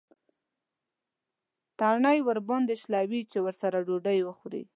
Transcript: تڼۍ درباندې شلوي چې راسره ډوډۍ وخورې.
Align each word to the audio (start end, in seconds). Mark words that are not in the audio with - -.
تڼۍ 1.79 2.17
درباندې 2.29 2.75
شلوي 2.81 3.21
چې 3.31 3.37
راسره 3.45 3.79
ډوډۍ 3.87 4.19
وخورې. 4.23 4.61